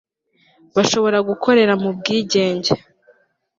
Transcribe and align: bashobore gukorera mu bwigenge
bashobore 0.75 1.17
gukorera 1.29 1.73
mu 1.81 1.89
bwigenge 1.97 2.73